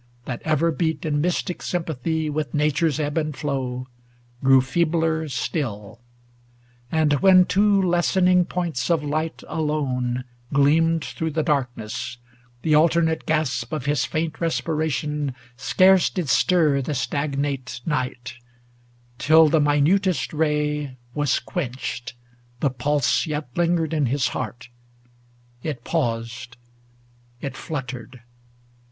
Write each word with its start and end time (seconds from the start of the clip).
That 0.25 0.41
ever 0.41 0.71
beat 0.71 1.05
in 1.05 1.21
mystic 1.21 1.61
sympathy 1.61 2.27
With 2.27 2.55
Nature's 2.55 2.99
ebb 2.99 3.19
and 3.19 3.37
flow, 3.37 3.85
grew 4.43 4.59
feebler 4.59 5.29
still; 5.29 5.99
And 6.91 7.19
when 7.21 7.45
two 7.45 7.79
lessening 7.79 8.45
points 8.45 8.89
of 8.89 9.01
ligU 9.03 9.43
alone 9.47 10.23
Gleamed 10.51 11.05
through 11.05 11.29
the 11.29 11.43
darkness, 11.43 12.17
the 12.63 12.73
alter 12.73 13.03
nate 13.03 13.27
gasp 13.27 13.71
Of 13.71 13.85
his 13.85 14.03
faint 14.03 14.41
respiration 14.41 15.35
scarce 15.55 16.09
did 16.09 16.29
stir 16.29 16.81
The 16.81 16.95
stagnate 16.95 17.81
night: 17.85 18.33
ŌĆö 18.33 19.17
till 19.19 19.49
the 19.49 19.61
minutest 19.61 20.33
ray 20.33 20.97
Was 21.13 21.37
quenched, 21.37 22.15
the 22.59 22.71
pulse 22.71 23.27
yet 23.27 23.49
lingered 23.55 23.93
in 23.93 24.07
his 24.07 24.29
heart. 24.29 24.69
It 25.61 25.83
paused 25.83 26.57
ŌĆö 26.57 27.45
it 27.45 27.55
fluttered. 27.55 28.21